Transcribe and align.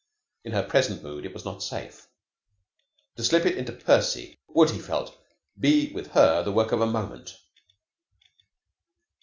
In 0.43 0.53
her 0.53 0.63
present 0.67 1.03
mood 1.03 1.25
it 1.27 1.33
was 1.35 1.45
not 1.45 1.61
safe. 1.61 2.07
To 3.17 3.23
slip 3.23 3.45
it 3.45 3.55
into 3.55 3.71
Percy 3.71 4.35
would, 4.47 4.71
he 4.71 4.79
felt, 4.79 5.15
be 5.59 5.91
with 5.93 6.07
her 6.13 6.41
the 6.41 6.51
work 6.51 6.71
of 6.71 6.81
a 6.81 6.87
moment. 6.87 7.37